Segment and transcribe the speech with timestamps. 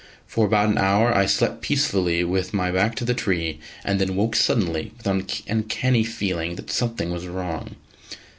[0.25, 4.15] For about an hour I slept peacefully with my back to the tree, and then
[4.15, 7.75] woke suddenly with an uncanny feeling that something was wrong.